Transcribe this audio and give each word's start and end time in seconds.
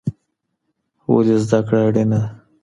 ولې 1.13 1.35
زده 1.43 1.59
کړه 1.67 1.79
اړینه 1.87 2.19
ده؟ 2.23 2.29